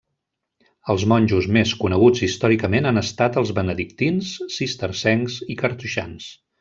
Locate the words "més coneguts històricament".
1.57-2.89